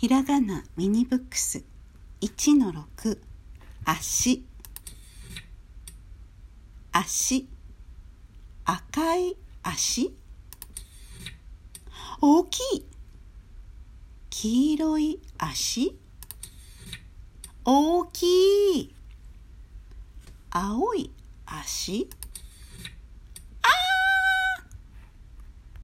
[0.00, 1.64] ひらがなミニブックス
[2.20, 3.18] 1の6
[3.84, 4.44] 足。
[6.92, 7.48] 足。
[8.64, 10.14] 赤い足。
[12.20, 12.86] 大きい。
[14.30, 15.98] 黄色い足。
[17.64, 18.94] 大きい。
[20.50, 21.10] 青い
[21.44, 22.08] 足。